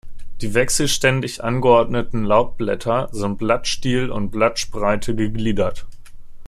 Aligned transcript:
Die 0.41 0.55
wechselständig 0.55 1.43
angeordneten 1.43 2.23
Laubblätter 2.23 3.09
sind 3.11 3.37
Blattstiel 3.37 4.09
und 4.09 4.31
Blattspreite 4.31 5.13
gegliedert. 5.15 5.85